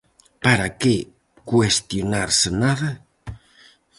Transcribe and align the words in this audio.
Para 0.43 0.67
que 0.79 0.95
cuestionarse 1.49 2.49
nada? 2.63 2.89